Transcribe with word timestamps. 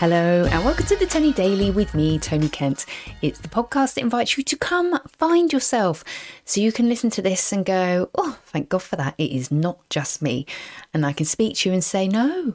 Hello, 0.00 0.46
and 0.50 0.64
welcome 0.64 0.86
to 0.86 0.96
the 0.96 1.04
Tony 1.04 1.30
Daily 1.30 1.70
with 1.70 1.92
me, 1.92 2.18
Tony 2.18 2.48
Kent. 2.48 2.86
It's 3.20 3.38
the 3.38 3.50
podcast 3.50 3.92
that 3.92 4.00
invites 4.00 4.38
you 4.38 4.42
to 4.42 4.56
come 4.56 4.98
find 5.06 5.52
yourself 5.52 6.02
so 6.46 6.62
you 6.62 6.72
can 6.72 6.88
listen 6.88 7.10
to 7.10 7.20
this 7.20 7.52
and 7.52 7.66
go, 7.66 8.08
Oh, 8.14 8.38
thank 8.46 8.70
God 8.70 8.82
for 8.82 8.96
that. 8.96 9.14
It 9.18 9.30
is 9.30 9.50
not 9.50 9.86
just 9.90 10.22
me. 10.22 10.46
And 10.94 11.04
I 11.04 11.12
can 11.12 11.26
speak 11.26 11.56
to 11.56 11.68
you 11.68 11.74
and 11.74 11.84
say, 11.84 12.08
No, 12.08 12.54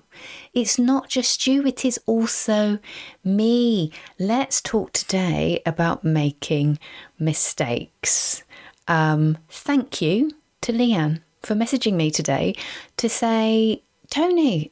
it's 0.56 0.80
not 0.80 1.08
just 1.08 1.46
you, 1.46 1.64
it 1.68 1.86
is 1.86 2.00
also 2.08 2.80
me. 3.24 3.92
Let's 4.18 4.60
talk 4.60 4.94
today 4.94 5.62
about 5.68 6.04
making 6.04 6.80
mistakes. 7.20 8.42
Um, 8.88 9.38
thank 9.50 10.02
you 10.02 10.32
to 10.62 10.74
Leanne 10.74 11.22
for 11.44 11.54
messaging 11.54 11.94
me 11.94 12.10
today 12.10 12.56
to 12.98 13.08
say, 13.08 13.84
Tony, 14.10 14.72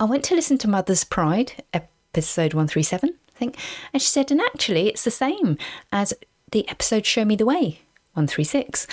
I 0.00 0.04
went 0.04 0.24
to 0.24 0.34
listen 0.34 0.56
to 0.56 0.68
Mother's 0.68 1.04
Pride, 1.04 1.62
episode 2.14 2.54
137, 2.54 3.10
I 3.10 3.38
think. 3.38 3.56
And 3.92 4.00
she 4.00 4.08
said, 4.08 4.30
and 4.30 4.40
actually, 4.40 4.88
it's 4.88 5.02
the 5.02 5.10
same 5.10 5.58
as 5.90 6.14
the 6.52 6.68
episode 6.68 7.04
Show 7.04 7.24
Me 7.24 7.34
the 7.34 7.44
Way, 7.44 7.80
136. 8.14 8.86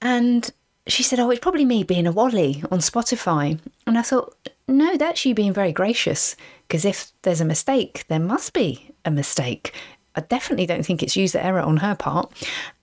And 0.00 0.48
she 0.86 1.02
said, 1.02 1.18
oh, 1.18 1.30
it's 1.30 1.40
probably 1.40 1.64
me 1.64 1.82
being 1.82 2.06
a 2.06 2.12
Wally 2.12 2.62
on 2.70 2.78
Spotify. 2.78 3.58
And 3.88 3.98
I 3.98 4.02
thought, 4.02 4.36
no, 4.68 4.96
that's 4.96 5.24
you 5.26 5.34
being 5.34 5.52
very 5.52 5.72
gracious. 5.72 6.36
Because 6.68 6.84
if 6.84 7.10
there's 7.22 7.40
a 7.40 7.44
mistake, 7.44 8.04
there 8.08 8.20
must 8.20 8.52
be 8.52 8.92
a 9.04 9.10
mistake. 9.10 9.74
I 10.14 10.20
definitely 10.20 10.66
don't 10.66 10.86
think 10.86 11.02
it's 11.02 11.16
user 11.16 11.38
error 11.38 11.60
on 11.60 11.78
her 11.78 11.96
part. 11.96 12.32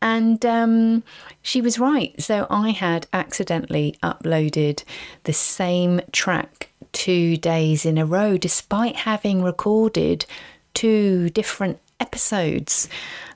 And 0.02 0.46
um, 0.46 1.04
she 1.42 1.62
was 1.62 1.80
right. 1.80 2.14
So 2.22 2.46
I 2.50 2.72
had 2.72 3.08
accidentally 3.14 3.96
uploaded 4.04 4.84
the 5.24 5.34
same 5.34 6.02
track 6.12 6.65
two 6.96 7.36
days 7.36 7.86
in 7.86 7.98
a 7.98 8.06
row, 8.06 8.38
despite 8.38 8.96
having 8.96 9.44
recorded 9.44 10.26
two 10.74 11.30
different 11.30 11.80
episodes. 12.00 12.88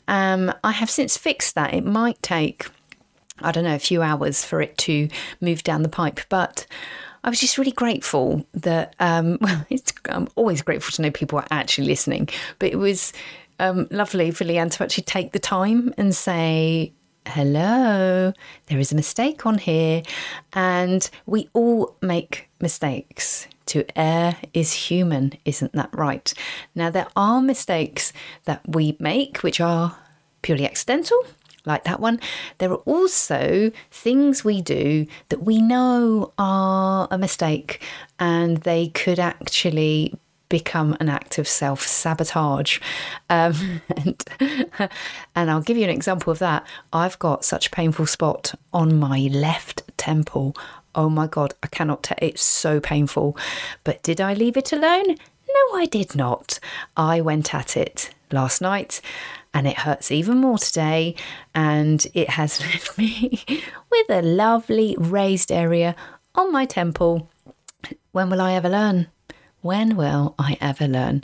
Um, 0.07 0.51
I 0.63 0.71
have 0.71 0.89
since 0.89 1.17
fixed 1.17 1.55
that. 1.55 1.73
It 1.73 1.85
might 1.85 2.21
take, 2.23 2.67
I 3.39 3.51
don't 3.51 3.65
know, 3.65 3.75
a 3.75 3.79
few 3.79 4.01
hours 4.01 4.43
for 4.43 4.61
it 4.61 4.77
to 4.79 5.09
move 5.41 5.63
down 5.63 5.83
the 5.83 5.89
pipe, 5.89 6.21
but 6.29 6.65
I 7.23 7.29
was 7.29 7.41
just 7.41 7.57
really 7.57 7.71
grateful 7.71 8.45
that, 8.53 8.95
um, 8.99 9.37
well, 9.41 9.65
I'm 10.05 10.29
always 10.35 10.61
grateful 10.61 10.93
to 10.93 11.01
know 11.01 11.11
people 11.11 11.37
are 11.37 11.47
actually 11.51 11.87
listening, 11.87 12.29
but 12.59 12.69
it 12.69 12.77
was 12.77 13.11
um, 13.59 13.87
lovely 13.91 14.31
for 14.31 14.45
Leanne 14.45 14.71
to 14.71 14.83
actually 14.83 15.03
take 15.03 15.33
the 15.33 15.39
time 15.39 15.93
and 15.97 16.15
say, 16.15 16.93
hello, 17.27 18.33
there 18.67 18.79
is 18.79 18.91
a 18.91 18.95
mistake 18.95 19.45
on 19.45 19.57
here. 19.57 20.03
And 20.53 21.09
we 21.25 21.49
all 21.53 21.95
make 22.01 22.49
mistakes. 22.59 23.47
To 23.67 23.85
err 23.95 24.35
is 24.53 24.73
human, 24.73 25.33
isn't 25.45 25.73
that 25.73 25.95
right? 25.95 26.33
Now, 26.73 26.89
there 26.89 27.07
are 27.15 27.39
mistakes 27.39 28.11
that 28.45 28.61
we 28.67 28.97
make 28.99 29.43
which 29.43 29.61
are 29.61 29.95
purely 30.41 30.65
accidental, 30.65 31.23
like 31.65 31.83
that 31.83 31.99
one. 31.99 32.19
There 32.57 32.71
are 32.71 32.83
also 32.87 33.71
things 33.91 34.43
we 34.43 34.61
do 34.61 35.05
that 35.29 35.43
we 35.43 35.61
know 35.61 36.33
are 36.39 37.07
a 37.11 37.17
mistake 37.17 37.83
and 38.19 38.57
they 38.57 38.87
could 38.87 39.19
actually 39.19 40.15
become 40.49 40.97
an 40.99 41.07
act 41.09 41.37
of 41.37 41.47
self 41.47 41.85
sabotage. 41.85 42.79
Um, 43.29 43.81
and, 43.95 44.25
and 45.35 45.51
I'll 45.51 45.61
give 45.61 45.77
you 45.77 45.83
an 45.83 45.89
example 45.89 46.31
of 46.31 46.39
that. 46.39 46.65
I've 46.91 47.17
got 47.19 47.45
such 47.45 47.67
a 47.67 47.71
painful 47.71 48.07
spot 48.07 48.53
on 48.73 48.99
my 48.99 49.29
left 49.31 49.83
temple. 49.97 50.55
Oh 50.95 51.09
my 51.09 51.27
God, 51.27 51.53
I 51.63 51.67
cannot 51.67 52.03
tell. 52.03 52.17
It's 52.21 52.41
so 52.41 52.79
painful. 52.79 53.37
But 53.83 54.01
did 54.03 54.19
I 54.19 54.33
leave 54.33 54.57
it 54.57 54.73
alone? 54.73 55.07
No, 55.09 55.77
I 55.77 55.87
did 55.89 56.15
not. 56.15 56.59
I 56.97 57.21
went 57.21 57.53
at 57.53 57.77
it 57.77 58.13
last 58.31 58.61
night 58.61 59.01
and 59.53 59.67
it 59.67 59.79
hurts 59.79 60.11
even 60.11 60.37
more 60.37 60.57
today. 60.57 61.15
And 61.53 62.05
it 62.13 62.31
has 62.31 62.59
left 62.65 62.97
me 62.97 63.43
with 63.91 64.09
a 64.09 64.21
lovely 64.21 64.95
raised 64.99 65.51
area 65.51 65.95
on 66.35 66.51
my 66.51 66.65
temple. 66.65 67.29
When 68.11 68.29
will 68.29 68.41
I 68.41 68.53
ever 68.53 68.69
learn? 68.69 69.07
When 69.61 69.95
will 69.95 70.35
I 70.39 70.57
ever 70.61 70.87
learn? 70.87 71.23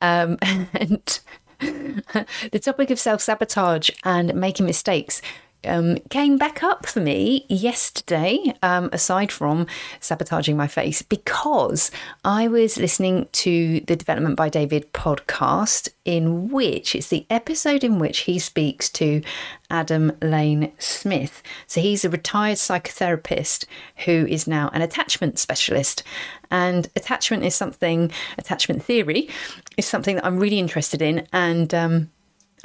Um, 0.00 0.38
and 0.42 1.20
the 1.60 2.60
topic 2.60 2.90
of 2.90 2.98
self 2.98 3.20
sabotage 3.20 3.90
and 4.04 4.34
making 4.34 4.66
mistakes 4.66 5.22
um, 5.66 5.96
came 6.10 6.36
back 6.38 6.62
up 6.62 6.86
for 6.86 7.00
me 7.00 7.46
yesterday, 7.48 8.54
um, 8.62 8.90
aside 8.92 9.30
from 9.30 9.66
sabotaging 10.00 10.56
my 10.56 10.66
face, 10.66 11.02
because 11.02 11.90
I 12.24 12.48
was 12.48 12.78
listening 12.78 13.28
to 13.32 13.80
the 13.80 13.96
Development 13.96 14.36
by 14.36 14.48
David 14.48 14.92
podcast, 14.92 15.88
in 16.04 16.48
which 16.50 16.94
it's 16.94 17.08
the 17.08 17.26
episode 17.30 17.84
in 17.84 17.98
which 17.98 18.20
he 18.20 18.38
speaks 18.38 18.90
to 18.90 19.22
Adam 19.70 20.12
Lane 20.20 20.72
Smith. 20.78 21.42
So 21.66 21.80
he's 21.80 22.04
a 22.04 22.10
retired 22.10 22.58
psychotherapist 22.58 23.64
who 24.04 24.26
is 24.28 24.46
now 24.46 24.70
an 24.72 24.82
attachment 24.82 25.38
specialist. 25.38 26.02
And 26.50 26.88
attachment 26.94 27.44
is 27.44 27.54
something, 27.54 28.12
attachment 28.38 28.84
theory 28.84 29.28
is 29.76 29.86
something 29.86 30.16
that 30.16 30.26
I'm 30.26 30.38
really 30.38 30.58
interested 30.58 31.02
in. 31.02 31.26
And 31.32 31.72
um, 31.74 32.10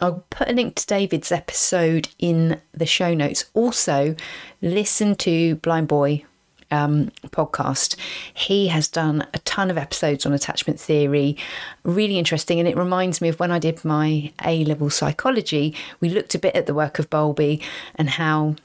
I'll 0.01 0.23
put 0.29 0.49
a 0.49 0.53
link 0.53 0.75
to 0.75 0.87
David's 0.87 1.31
episode 1.31 2.09
in 2.17 2.61
the 2.73 2.85
show 2.85 3.13
notes. 3.13 3.45
Also, 3.53 4.15
listen 4.61 5.15
to 5.15 5.57
Blindboy 5.57 6.25
um, 6.71 7.11
podcast. 7.27 7.95
He 8.33 8.67
has 8.67 8.87
done 8.87 9.27
a 9.33 9.39
ton 9.39 9.69
of 9.69 9.77
episodes 9.77 10.25
on 10.25 10.33
attachment 10.33 10.79
theory, 10.79 11.37
really 11.83 12.17
interesting. 12.17 12.59
And 12.59 12.67
it 12.67 12.77
reminds 12.77 13.21
me 13.21 13.29
of 13.29 13.39
when 13.39 13.51
I 13.51 13.59
did 13.59 13.83
my 13.83 14.31
A 14.45 14.63
level 14.65 14.89
psychology, 14.89 15.75
we 15.99 16.09
looked 16.09 16.35
a 16.35 16.39
bit 16.39 16.55
at 16.55 16.65
the 16.65 16.73
work 16.73 16.99
of 16.99 17.09
Bowlby 17.09 17.61
and 17.95 18.09
how 18.11 18.55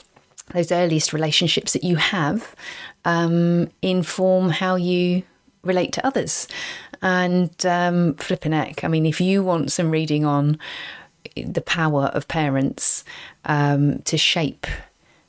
those 0.52 0.70
earliest 0.70 1.12
relationships 1.12 1.72
that 1.72 1.84
you 1.84 1.96
have 1.96 2.54
um, 3.04 3.70
inform 3.80 4.50
how 4.50 4.76
you 4.76 5.22
relate 5.62 5.92
to 5.94 6.06
others. 6.06 6.46
And 7.02 7.64
um, 7.66 8.14
flipping 8.14 8.52
heck, 8.52 8.84
I 8.84 8.88
mean, 8.88 9.06
if 9.06 9.20
you 9.20 9.42
want 9.42 9.72
some 9.72 9.90
reading 9.90 10.24
on 10.24 10.58
the 11.36 11.60
power 11.60 12.04
of 12.06 12.28
parents 12.28 13.04
um, 13.44 14.00
to 14.02 14.16
shape 14.16 14.66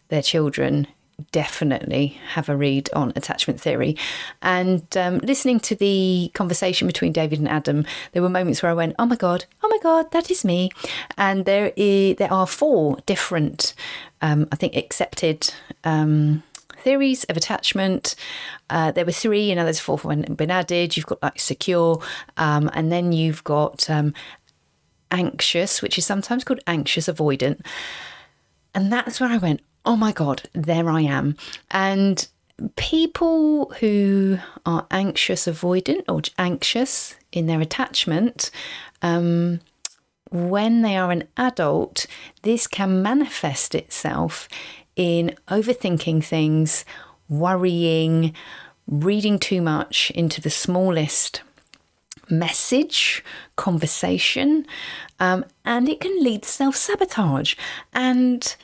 their 0.10 0.22
children 0.22 0.88
definitely 1.32 2.20
have 2.34 2.50
a 2.50 2.56
read 2.56 2.90
on 2.94 3.14
attachment 3.16 3.60
theory. 3.60 3.96
And 4.42 4.86
um, 4.98 5.20
listening 5.20 5.60
to 5.62 5.76
the 5.76 6.32
conversation 6.34 6.88
between 6.88 7.12
David 7.12 7.40
and 7.40 7.48
Adam, 7.48 7.86
there 8.12 8.22
were 8.22 8.30
moments 8.30 8.62
where 8.62 8.72
I 8.72 8.76
went, 8.76 8.96
"Oh 9.00 9.06
my 9.06 9.16
god, 9.16 9.46
oh 9.64 9.70
my 9.70 9.80
god, 9.82 10.12
that 10.12 10.30
is 10.30 10.44
me." 10.44 10.72
And 11.18 11.46
there 11.46 11.72
is, 11.76 12.18
there 12.18 12.32
are 12.32 12.48
four 12.48 12.98
different, 13.06 13.74
um, 14.22 14.48
I 14.52 14.56
think, 14.56 14.76
accepted. 14.76 15.54
Um, 15.84 16.44
theories 16.84 17.24
of 17.24 17.36
attachment. 17.36 18.16
Uh, 18.70 18.92
there 18.92 19.06
were 19.06 19.12
three, 19.12 19.50
you 19.50 19.56
know, 19.56 19.64
there's 19.64 19.80
a 19.80 19.82
been 20.38 20.52
added. 20.52 20.96
You've 20.96 21.08
got 21.08 21.22
like 21.24 21.40
secure, 21.40 22.00
um, 22.38 22.70
and 22.74 22.92
then 22.92 23.12
you've 23.12 23.44
got 23.44 23.90
um, 23.90 24.14
anxious, 25.12 25.82
which 25.82 25.98
is 25.98 26.06
sometimes 26.06 26.44
called 26.44 26.62
anxious 26.68 27.08
avoidant. 27.08 27.66
And 28.74 28.92
that's 28.92 29.20
where 29.20 29.30
I 29.30 29.38
went, 29.38 29.62
oh 29.86 29.96
my 29.96 30.12
God, 30.12 30.44
there 30.54 30.90
I 30.90 31.02
am. 31.02 31.38
And 31.72 32.28
people 32.76 33.72
who 33.80 34.40
are 34.66 34.88
anxious 34.92 35.46
avoidant 35.46 36.04
or 36.08 36.22
anxious 36.38 37.16
in 37.32 37.48
their 37.48 37.62
attachment, 37.62 38.52
um, 39.02 39.60
when 40.32 40.82
they 40.82 40.98
are 40.98 41.12
an 41.12 41.28
adult, 41.38 42.08
this 42.42 42.68
can 42.68 43.02
manifest 43.02 43.76
itself 43.76 44.50
in 44.96 45.36
overthinking 45.48 46.24
things, 46.24 46.86
worrying, 47.30 48.34
reading 48.88 49.40
too 49.40 49.62
much 49.62 50.12
into 50.12 50.42
the 50.42 50.50
smallest 50.50 51.42
message, 52.30 53.24
conversation, 53.56 54.66
um, 55.20 55.46
and 55.64 55.90
it 55.90 56.00
can 56.00 56.24
lead 56.24 56.44
to 56.44 56.50
self 56.50 56.76
sabotage. 56.76 57.56
And 57.94 58.56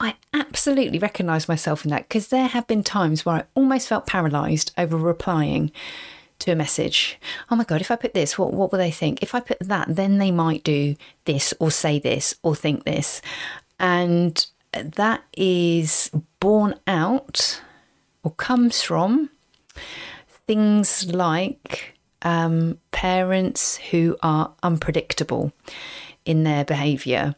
I 0.00 0.16
absolutely 0.34 0.98
recognise 0.98 1.48
myself 1.48 1.84
in 1.84 1.90
that 1.90 2.08
because 2.08 2.28
there 2.28 2.48
have 2.48 2.66
been 2.66 2.82
times 2.82 3.24
where 3.24 3.36
I 3.36 3.44
almost 3.54 3.88
felt 3.88 4.06
paralysed 4.06 4.72
over 4.76 4.96
replying 4.96 5.70
to 6.40 6.50
a 6.50 6.56
message. 6.56 7.18
Oh 7.50 7.56
my 7.56 7.64
God, 7.64 7.80
if 7.80 7.90
I 7.90 7.96
put 7.96 8.14
this, 8.14 8.36
what, 8.36 8.52
what 8.52 8.72
will 8.72 8.78
they 8.78 8.90
think? 8.90 9.22
If 9.22 9.34
I 9.34 9.40
put 9.40 9.60
that, 9.60 9.86
then 9.88 10.18
they 10.18 10.30
might 10.30 10.64
do 10.64 10.96
this 11.24 11.54
or 11.60 11.70
say 11.70 11.98
this 11.98 12.34
or 12.42 12.56
think 12.56 12.84
this. 12.84 13.22
And 13.78 14.44
that 14.72 15.22
is 15.36 16.10
born 16.40 16.74
out 16.86 17.60
or 18.24 18.32
comes 18.32 18.82
from 18.82 19.30
things 20.46 21.12
like 21.12 21.91
um, 22.22 22.78
parents 22.90 23.76
who 23.76 24.16
are 24.22 24.52
unpredictable 24.62 25.52
in 26.24 26.44
their 26.44 26.64
behaviour, 26.64 27.34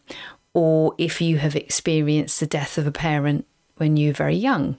or 0.53 0.95
if 0.99 1.21
you 1.21 1.39
have 1.39 1.57
experienced 1.57 2.41
the 2.41 2.47
death 2.47 2.79
of 2.79 2.87
a 2.87 2.93
parent 2.93 3.47
when 3.77 3.97
you're 3.97 4.15
very 4.15 4.37
young, 4.37 4.79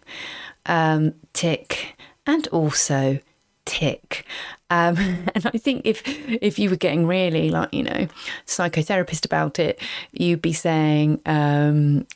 um, 0.65 1.13
tick, 1.33 1.95
and 2.25 2.47
also 2.47 3.19
tick. 3.65 4.25
Um, 4.69 4.97
and 5.35 5.45
I 5.45 5.57
think 5.57 5.81
if 5.85 6.01
if 6.05 6.57
you 6.57 6.69
were 6.69 6.75
getting 6.75 7.05
really 7.05 7.49
like 7.49 7.73
you 7.73 7.83
know 7.83 8.07
psychotherapist 8.45 9.25
about 9.25 9.59
it, 9.59 9.81
you'd 10.11 10.41
be 10.41 10.53
saying 10.53 11.21
um, 11.25 12.07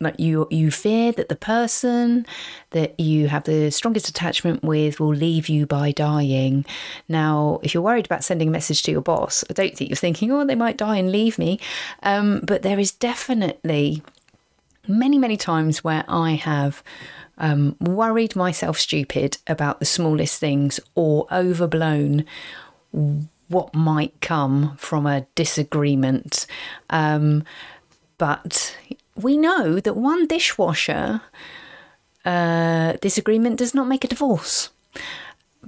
like 0.00 0.20
you 0.20 0.46
you 0.50 0.70
fear 0.70 1.10
that 1.12 1.28
the 1.28 1.36
person 1.36 2.26
that 2.70 2.98
you 3.00 3.28
have 3.28 3.44
the 3.44 3.70
strongest 3.70 4.08
attachment 4.08 4.62
with 4.62 5.00
will 5.00 5.14
leave 5.14 5.48
you 5.48 5.66
by 5.66 5.90
dying. 5.92 6.66
Now, 7.08 7.60
if 7.62 7.72
you're 7.72 7.82
worried 7.82 8.06
about 8.06 8.24
sending 8.24 8.48
a 8.48 8.50
message 8.50 8.82
to 8.84 8.92
your 8.92 9.00
boss, 9.00 9.42
I 9.48 9.54
don't 9.54 9.74
think 9.76 9.88
you're 9.88 9.96
thinking, 9.96 10.30
oh, 10.32 10.44
they 10.44 10.54
might 10.54 10.76
die 10.76 10.96
and 10.96 11.10
leave 11.10 11.38
me. 11.38 11.58
Um, 12.02 12.40
but 12.42 12.62
there 12.62 12.78
is 12.78 12.92
definitely 12.92 14.02
many 14.86 15.18
many 15.18 15.36
times 15.36 15.82
where 15.82 16.04
I 16.08 16.32
have 16.32 16.82
um, 17.38 17.76
worried 17.80 18.36
myself 18.36 18.78
stupid 18.78 19.38
about 19.46 19.78
the 19.78 19.86
smallest 19.86 20.38
things 20.38 20.78
or 20.94 21.26
overblown 21.32 22.24
what 23.48 23.74
might 23.74 24.20
come 24.20 24.76
from 24.76 25.06
a 25.06 25.26
disagreement. 25.34 26.46
Um, 26.90 27.44
but 28.18 28.76
we 29.16 29.36
know 29.36 29.80
that 29.80 29.96
one 29.96 30.26
dishwasher 30.26 31.22
uh, 32.24 32.94
disagreement 33.00 33.56
does 33.58 33.74
not 33.74 33.88
make 33.88 34.04
a 34.04 34.08
divorce. 34.08 34.70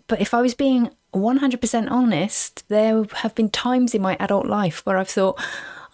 But 0.07 0.21
if 0.21 0.35
I 0.35 0.43
was 0.43 0.55
being 0.55 0.91
100% 1.15 1.91
honest, 1.91 2.69
there 2.69 3.05
have 3.17 3.35
been 3.35 3.51
times 3.51 3.95
in 3.95 4.03
my 4.03 4.17
adult 4.21 4.47
life 4.47 4.85
where 4.85 4.97
I've 4.97 5.09
thought, 5.09 5.41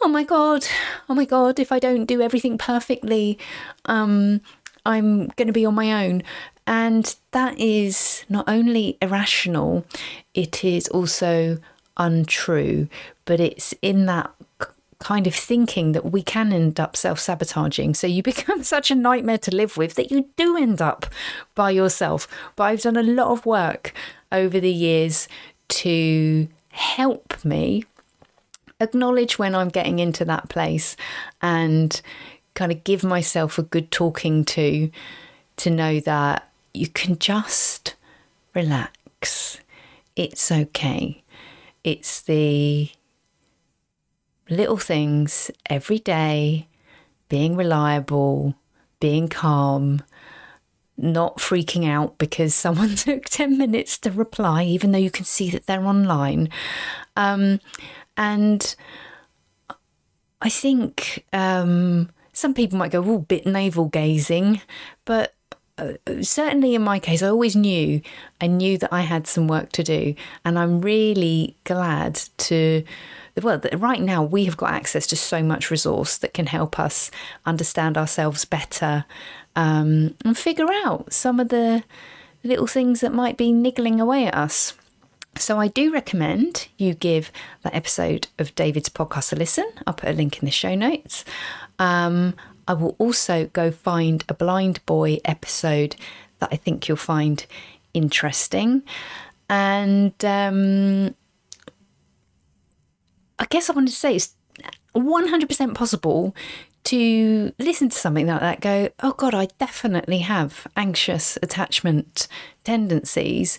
oh 0.03 0.09
my 0.09 0.25
God, 0.25 0.67
oh 1.09 1.15
my 1.15 1.25
God, 1.25 1.59
if 1.59 1.71
I 1.71 1.79
don't 1.79 2.07
do 2.07 2.21
everything 2.21 2.59
perfectly, 2.59 3.39
um, 3.87 4.41
I'm 4.85 5.29
going 5.29 5.47
to 5.47 5.53
be 5.53 5.67
on 5.67 5.75
my 5.75 6.05
own. 6.05 6.23
And 6.67 7.15
that 7.33 7.59
is 7.59 8.25
not 8.29 8.49
only 8.49 8.97
irrational, 9.03 9.85
it 10.35 10.65
is 10.65 10.89
also 10.89 11.59
untrue. 11.97 12.89
But 13.25 13.41
it's 13.41 13.75
in 13.83 14.07
that 14.07 14.33
kind 15.05 15.27
of 15.27 15.35
thinking 15.35 15.93
that 15.93 16.11
we 16.13 16.23
can 16.23 16.51
end 16.51 16.81
up 16.81 16.97
self 16.97 17.21
sabotaging. 17.21 17.95
So 17.95 18.07
you 18.07 18.23
become 18.33 18.63
such 18.65 18.91
a 18.91 18.95
nightmare 18.95 19.39
to 19.39 19.55
live 19.55 19.77
with 19.77 19.95
that 19.95 20.11
you 20.11 20.31
do 20.37 20.57
end 20.57 20.81
up 20.81 21.07
by 21.55 21.71
yourself. 21.71 22.27
But 22.57 22.65
I've 22.65 22.83
done 22.83 22.97
a 22.97 23.03
lot 23.03 23.29
of 23.29 23.47
work 23.47 23.93
over 24.33 24.59
the 24.59 24.73
years 24.73 25.29
to 25.69 26.49
help 26.71 27.45
me 27.45 27.85
acknowledge 28.81 29.39
when 29.39 29.55
I'm 29.55 29.69
getting 29.69 29.99
into 29.99 30.25
that 30.25 30.49
place 30.49 30.97
and 31.41 32.01
kind 32.55 32.73
of 32.73 32.83
give 32.83 33.05
myself 33.05 33.59
a 33.59 33.63
good 33.63 33.91
talking 33.91 34.45
to 34.45 34.91
to 35.57 35.71
know 35.71 36.01
that 36.01 36.49
you 36.73 36.89
can 36.89 37.19
just 37.19 37.95
relax. 38.55 39.61
It's 40.17 40.51
okay. 40.51 41.23
It's 41.85 42.23
the 42.23 42.91
little 44.49 44.77
things 44.77 45.51
every 45.69 45.99
day, 45.99 46.69
being 47.29 47.57
reliable, 47.57 48.55
being 49.01 49.29
calm, 49.29 50.03
not 50.97 51.39
freaking 51.39 51.89
out 51.89 52.19
because 52.19 52.55
someone 52.65 52.95
took 52.95 53.25
10 53.27 53.59
minutes 53.59 53.99
to 53.99 54.11
reply, 54.11 54.65
even 54.65 54.93
though 54.93 54.99
you 54.99 55.11
can 55.11 55.25
see 55.25 55.51
that 55.51 55.67
they're 55.67 55.87
online. 55.87 56.49
Um, 57.17 57.61
and 58.17 58.75
I 60.41 60.49
think 60.49 61.25
um, 61.33 62.11
some 62.33 62.55
people 62.55 62.79
might 62.79 62.93
go, 62.93 63.03
oh, 63.05 63.19
bit 63.21 63.47
navel 63.47 63.87
gazing, 63.87 64.61
but 65.05 65.35
certainly 66.23 66.75
in 66.75 66.83
my 66.83 66.99
case, 66.99 67.23
I 67.23 67.29
always 67.29 67.57
knew 67.57 68.01
I 68.41 68.47
knew 68.47 68.79
that 68.79 68.93
I 68.93 69.03
had 69.03 69.27
some 69.27 69.49
work 69.49 69.73
to 69.73 69.83
do, 69.83 70.15
and 70.45 70.59
I'm 70.59 70.81
really 70.81 71.57
glad 71.65 72.15
to. 72.39 72.85
Well, 73.43 73.61
right 73.75 74.01
now 74.01 74.23
we 74.23 74.45
have 74.45 74.57
got 74.57 74.71
access 74.71 75.09
to 75.09 75.17
so 75.17 75.43
much 75.43 75.69
resource 75.69 76.17
that 76.19 76.35
can 76.35 76.47
help 76.47 76.79
us 76.79 77.11
understand 77.45 77.99
ourselves 77.99 78.45
better 78.45 79.07
um, 79.57 80.15
and 80.25 80.39
figure 80.39 80.69
out 80.85 81.13
some 81.13 81.41
of 81.41 81.49
the 81.49 81.83
little 82.45 82.69
things 82.69 83.01
that 83.01 83.13
might 83.13 83.37
be 83.37 83.53
niggling 83.53 84.01
away 84.01 84.27
at 84.27 84.35
us. 84.35 84.75
So 85.37 85.59
I 85.59 85.67
do 85.67 85.93
recommend 85.93 86.69
you 86.77 86.95
give 86.95 87.33
that 87.63 87.75
episode 87.75 88.29
of 88.39 88.55
David's 88.55 88.89
podcast 88.89 89.33
a 89.33 89.37
listen. 89.37 89.69
I'll 89.85 89.95
put 89.95 90.11
a 90.11 90.13
link 90.13 90.39
in 90.39 90.47
the 90.47 90.53
show 90.53 90.77
notes. 90.77 91.25
Um, 91.81 92.35
I 92.67 92.75
will 92.75 92.97
also 92.99 93.47
go 93.47 93.71
find 93.71 94.25
a 94.29 94.35
Blindboy 94.35 95.21
episode 95.25 95.97
that 96.39 96.49
I 96.53 96.57
think 96.57 96.89
you'll 96.89 96.97
find 96.97 97.45
interesting. 97.93 98.83
And 99.49 100.25
um, 100.25 101.15
I 103.39 103.47
guess 103.47 103.69
I 103.69 103.73
wanted 103.73 103.91
to 103.91 103.97
say 103.97 104.17
it's 104.17 104.35
100% 104.95 105.75
possible 105.75 106.35
to 106.85 107.53
listen 107.59 107.89
to 107.89 107.97
something 107.97 108.27
like 108.27 108.41
that, 108.41 108.61
go, 108.61 108.89
oh 109.03 109.13
God, 109.13 109.35
I 109.35 109.49
definitely 109.59 110.19
have 110.19 110.67
anxious 110.77 111.39
attachment 111.43 112.29
tendencies 112.63 113.59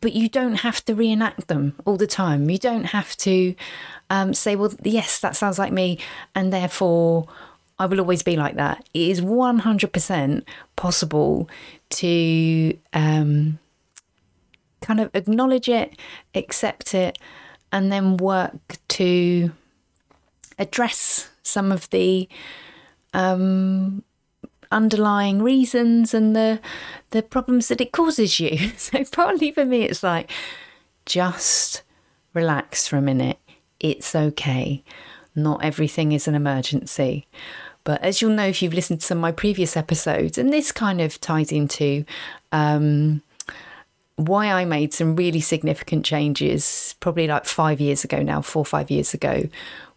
but 0.00 0.14
you 0.14 0.28
don't 0.28 0.56
have 0.56 0.84
to 0.86 0.94
reenact 0.94 1.48
them 1.48 1.74
all 1.84 1.96
the 1.96 2.06
time. 2.06 2.48
You 2.48 2.58
don't 2.58 2.84
have 2.84 3.16
to 3.18 3.54
um, 4.08 4.34
say, 4.34 4.56
well, 4.56 4.72
yes, 4.82 5.20
that 5.20 5.36
sounds 5.36 5.58
like 5.58 5.72
me, 5.72 5.98
and 6.34 6.52
therefore 6.52 7.28
I 7.80 7.86
will 7.86 7.98
always 7.98 8.22
be 8.22 8.36
like 8.36 8.56
that. 8.56 8.86
It 8.92 9.08
is 9.08 9.22
100% 9.22 10.42
possible 10.76 11.48
to 11.88 12.78
um, 12.92 13.58
kind 14.82 15.00
of 15.00 15.10
acknowledge 15.14 15.66
it, 15.66 15.98
accept 16.34 16.94
it, 16.94 17.18
and 17.72 17.90
then 17.90 18.18
work 18.18 18.76
to 18.88 19.52
address 20.58 21.30
some 21.42 21.72
of 21.72 21.88
the 21.88 22.28
um, 23.14 24.04
underlying 24.70 25.42
reasons 25.42 26.12
and 26.12 26.36
the 26.36 26.60
the 27.12 27.22
problems 27.22 27.68
that 27.68 27.80
it 27.80 27.92
causes 27.92 28.38
you. 28.38 28.72
So 28.76 29.02
partly 29.04 29.52
for 29.52 29.64
me 29.64 29.84
it's 29.84 30.02
like 30.02 30.30
just 31.06 31.82
relax 32.34 32.86
for 32.86 32.98
a 32.98 33.02
minute. 33.02 33.38
It's 33.80 34.14
okay. 34.14 34.84
Not 35.34 35.64
everything 35.64 36.12
is 36.12 36.28
an 36.28 36.34
emergency. 36.34 37.26
But 37.84 38.02
as 38.02 38.20
you'll 38.20 38.32
know 38.32 38.46
if 38.46 38.62
you've 38.62 38.74
listened 38.74 39.00
to 39.00 39.06
some 39.06 39.18
of 39.18 39.22
my 39.22 39.32
previous 39.32 39.76
episodes, 39.76 40.38
and 40.38 40.52
this 40.52 40.72
kind 40.72 41.00
of 41.00 41.20
ties 41.20 41.50
into 41.50 42.04
um, 42.52 43.22
why 44.16 44.52
I 44.52 44.64
made 44.64 44.92
some 44.92 45.16
really 45.16 45.40
significant 45.40 46.04
changes, 46.04 46.94
probably 47.00 47.26
like 47.26 47.46
five 47.46 47.80
years 47.80 48.04
ago 48.04 48.22
now, 48.22 48.42
four 48.42 48.62
or 48.62 48.66
five 48.66 48.90
years 48.90 49.14
ago, 49.14 49.48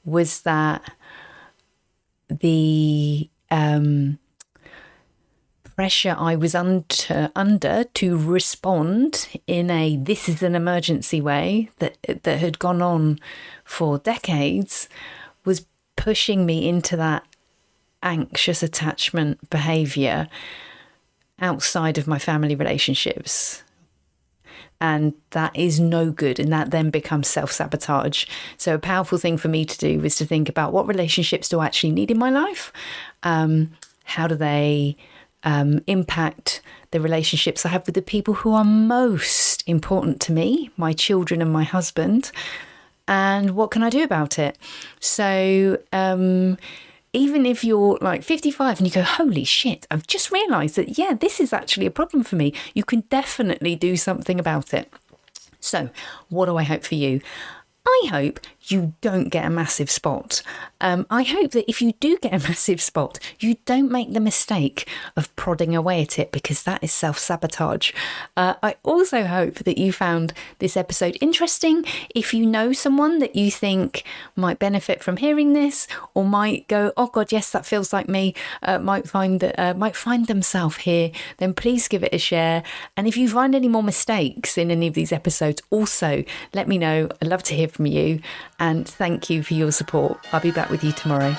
was 0.05 0.41
that 0.41 0.93
the 2.29 3.29
um, 3.51 4.17
pressure 5.75 6.15
I 6.17 6.36
was 6.36 6.55
under, 6.55 7.31
under 7.36 7.86
to 7.96 8.17
respond 8.17 9.27
in 9.48 9.69
a 9.69 9.98
this 9.98 10.29
is 10.29 10.43
an 10.43 10.55
emergency 10.55 11.19
way 11.19 11.69
that 11.79 11.98
that 12.24 12.39
had 12.39 12.60
gone 12.60 12.81
on 12.81 13.19
for 13.63 13.98
decades 13.98 14.88
was 15.46 15.65
pushing 15.96 16.46
me 16.46 16.67
into 16.67 16.96
that 16.98 17.24
anxious 18.03 18.62
attachment 18.62 19.50
behavior 19.50 20.27
outside 21.39 21.98
of 21.98 22.07
my 22.07 22.19
family 22.19 22.55
relationships. 22.55 23.63
And 24.79 25.13
that 25.31 25.55
is 25.55 25.79
no 25.79 26.12
good. 26.12 26.39
And 26.39 26.51
that 26.51 26.72
then 26.72 26.89
becomes 26.89 27.27
self 27.27 27.51
sabotage. 27.51 28.25
So, 28.57 28.75
a 28.75 28.79
powerful 28.79 29.17
thing 29.17 29.38
for 29.38 29.48
me 29.48 29.65
to 29.65 29.77
do 29.77 30.00
was 30.00 30.17
to 30.17 30.25
think 30.25 30.50
about 30.50 30.74
what 30.74 30.88
relationships 30.88 31.48
do 31.48 31.60
I 31.60 31.65
actually 31.65 31.93
need 31.93 32.12
in 32.12 32.17
my 32.17 32.29
life? 32.29 32.74
Um, 33.24 33.72
how 34.03 34.27
do 34.27 34.36
they 34.36 34.98
um, 35.43 35.81
impact 35.88 36.62
the 36.91 37.00
relationships 37.00 37.65
I 37.65 37.69
have 37.69 37.86
with 37.86 37.95
the 37.95 38.01
people 38.01 38.33
who 38.36 38.53
are 38.53 38.65
most 38.65 39.63
important 39.67 40.19
to 40.22 40.31
me, 40.31 40.69
my 40.75 40.93
children 40.93 41.41
and 41.41 41.51
my 41.51 41.63
husband, 41.63 42.31
and 43.07 43.51
what 43.51 43.72
can 43.72 43.83
I 43.83 43.89
do 43.89 44.03
about 44.03 44.38
it? 44.38 44.57
So, 45.00 45.79
um, 45.91 46.57
even 47.13 47.46
if 47.46 47.63
you're 47.63 48.00
like 48.01 48.24
55 48.24 48.79
and 48.79 48.88
you 48.88 48.93
go, 48.93 49.03
holy 49.03 49.43
shit, 49.43 49.86
I've 49.91 50.08
just 50.08 50.32
realized 50.32 50.75
that, 50.75 50.98
yeah, 50.98 51.13
this 51.13 51.39
is 51.39 51.53
actually 51.53 51.86
a 51.86 51.91
problem 51.91 52.24
for 52.24 52.36
me, 52.36 52.53
you 52.74 52.84
can 52.84 53.01
definitely 53.01 53.75
do 53.75 53.96
something 53.96 54.39
about 54.39 54.74
it. 54.74 54.91
So, 55.60 55.91
what 56.29 56.48
do 56.48 56.58
I 56.58 56.63
hope 56.63 56.84
for 56.84 56.96
you? 56.96 57.22
I 57.86 58.08
hope 58.10 58.39
you 58.65 58.93
don't 59.01 59.29
get 59.29 59.46
a 59.46 59.50
massive 59.50 59.89
spot. 59.89 60.41
Um, 60.82 61.05
I 61.10 61.24
hope 61.24 61.51
that 61.51 61.70
if 61.70 61.82
you 61.82 61.93
do 62.00 62.17
get 62.17 62.34
a 62.34 62.39
massive 62.48 62.82
spot, 62.82 63.20
you 63.39 63.58
don't 63.65 63.91
make 63.91 64.13
the 64.13 64.20
mistake 64.20 64.88
of 65.15 65.34
prodding 65.36 65.75
away 65.75 66.01
at 66.01 66.20
it 66.20 66.32
because 66.32 66.63
that 66.63 66.84
is 66.84 66.91
self 66.91 67.17
sabotage. 67.17 67.91
Uh, 68.38 68.55
I 68.62 68.75
also 68.84 69.25
hope 69.25 69.55
that 69.55 69.77
you 69.77 69.91
found 69.91 70.34
this 70.60 70.77
episode 70.77 71.17
interesting. 71.22 71.86
If 72.15 72.34
you 72.34 72.46
know 72.46 72.74
someone 72.74 73.20
that 73.20 73.36
you 73.36 73.51
think 73.51 74.03
might 74.36 74.60
benefit 74.60 75.03
from 75.03 75.17
hearing 75.17 75.53
this, 75.53 75.88
or 76.13 76.25
might 76.25 76.67
go, 76.67 76.91
"Oh 76.98 77.08
God, 77.08 77.32
yes, 77.32 77.50
that 77.51 77.65
feels 77.65 77.93
like 77.93 78.08
me," 78.10 78.34
uh, 78.62 78.79
might 78.79 79.08
find 79.08 79.39
that 79.39 79.60
uh, 79.60 79.74
might 79.74 79.96
find 79.96 80.27
themselves 80.27 80.77
here, 80.77 81.12
then 81.38 81.53
please 81.53 81.88
give 81.88 82.03
it 82.03 82.13
a 82.13 82.20
share. 82.20 82.63
And 82.96 83.08
if 83.08 83.17
you 83.17 83.29
find 83.29 83.55
any 83.55 83.67
more 83.67 83.84
mistakes 83.84 84.58
in 84.58 84.72
any 84.72 84.88
of 84.88 84.93
these 84.93 85.12
episodes, 85.12 85.62
also 85.70 86.24
let 86.53 86.67
me 86.67 86.77
know. 86.77 87.10
I'd 87.22 87.27
love 87.27 87.43
to 87.43 87.55
hear 87.55 87.67
from 87.67 87.86
you. 87.86 88.22
And 88.60 88.88
thank 88.88 89.29
you 89.29 89.43
for 89.43 89.53
your 89.53 89.72
support. 89.72 90.17
I'll 90.31 90.39
be 90.39 90.51
back 90.51 90.69
with 90.69 90.83
you 90.83 90.91
tomorrow. 90.91 91.36